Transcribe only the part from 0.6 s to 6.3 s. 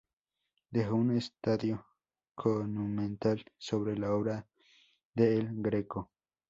Dejó un estudio monumental sobre la obra de El Greco.